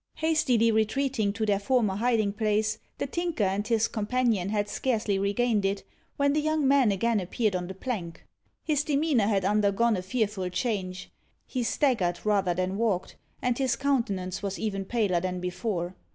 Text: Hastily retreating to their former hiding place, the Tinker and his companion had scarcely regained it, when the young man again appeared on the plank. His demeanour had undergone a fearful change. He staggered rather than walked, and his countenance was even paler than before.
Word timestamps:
Hastily 0.15 0.71
retreating 0.71 1.31
to 1.33 1.45
their 1.45 1.59
former 1.59 1.95
hiding 1.97 2.33
place, 2.33 2.79
the 2.97 3.05
Tinker 3.05 3.43
and 3.43 3.67
his 3.67 3.87
companion 3.87 4.49
had 4.49 4.67
scarcely 4.67 5.19
regained 5.19 5.63
it, 5.63 5.83
when 6.17 6.33
the 6.33 6.41
young 6.41 6.67
man 6.67 6.91
again 6.91 7.19
appeared 7.19 7.55
on 7.55 7.67
the 7.67 7.75
plank. 7.75 8.25
His 8.63 8.83
demeanour 8.83 9.27
had 9.27 9.45
undergone 9.45 9.95
a 9.95 10.01
fearful 10.01 10.49
change. 10.49 11.11
He 11.45 11.61
staggered 11.61 12.25
rather 12.25 12.55
than 12.55 12.77
walked, 12.77 13.15
and 13.43 13.55
his 13.59 13.75
countenance 13.75 14.41
was 14.41 14.57
even 14.57 14.85
paler 14.85 15.19
than 15.19 15.39
before. 15.39 15.93